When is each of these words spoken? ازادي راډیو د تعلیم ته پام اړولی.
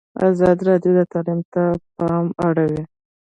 ازادي 0.29 0.63
راډیو 0.69 0.91
د 0.97 1.01
تعلیم 1.11 1.39
ته 1.53 1.63
پام 1.97 2.25
اړولی. 2.47 2.83